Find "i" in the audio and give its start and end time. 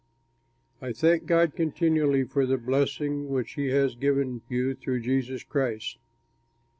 0.81-0.93